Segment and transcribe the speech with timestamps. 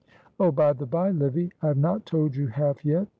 [0.39, 3.05] Oh, by the bye, Livy, I have not told you half yet.